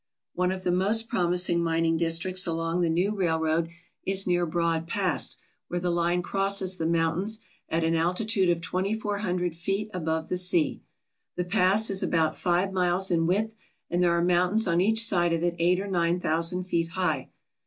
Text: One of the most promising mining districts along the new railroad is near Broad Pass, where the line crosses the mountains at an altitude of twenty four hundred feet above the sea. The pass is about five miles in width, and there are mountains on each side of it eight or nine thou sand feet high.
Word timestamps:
One 0.33 0.51
of 0.51 0.63
the 0.63 0.71
most 0.71 1.07
promising 1.09 1.63
mining 1.63 1.95
districts 1.95 2.47
along 2.47 2.81
the 2.81 2.89
new 2.89 3.11
railroad 3.13 3.69
is 4.03 4.25
near 4.25 4.47
Broad 4.47 4.87
Pass, 4.87 5.37
where 5.67 5.79
the 5.79 5.91
line 5.91 6.23
crosses 6.23 6.77
the 6.77 6.87
mountains 6.87 7.39
at 7.69 7.83
an 7.83 7.93
altitude 7.93 8.49
of 8.49 8.61
twenty 8.61 8.95
four 8.95 9.19
hundred 9.19 9.55
feet 9.55 9.91
above 9.93 10.29
the 10.29 10.37
sea. 10.37 10.81
The 11.35 11.45
pass 11.45 11.91
is 11.91 12.01
about 12.01 12.35
five 12.35 12.73
miles 12.73 13.11
in 13.11 13.27
width, 13.27 13.53
and 13.91 14.01
there 14.01 14.17
are 14.17 14.23
mountains 14.25 14.67
on 14.67 14.81
each 14.81 15.03
side 15.05 15.33
of 15.33 15.43
it 15.43 15.55
eight 15.59 15.79
or 15.79 15.85
nine 15.87 16.17
thou 16.17 16.41
sand 16.41 16.65
feet 16.65 16.87
high. 16.87 17.29